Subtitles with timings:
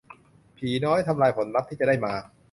[0.57, 2.13] ผีน้อย ทำนายผลลัพท์ที่จะได้มา